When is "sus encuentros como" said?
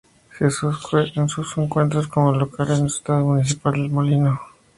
1.29-2.31